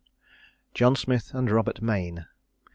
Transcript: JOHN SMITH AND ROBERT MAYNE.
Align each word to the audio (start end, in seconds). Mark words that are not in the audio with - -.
JOHN 0.73 0.95
SMITH 0.95 1.35
AND 1.35 1.51
ROBERT 1.51 1.79
MAYNE. 1.83 2.25